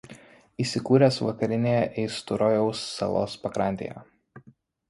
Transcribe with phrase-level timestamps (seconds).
[0.63, 4.05] Įsikūręs vakarinėje Eisturojaus salos pakrantėje.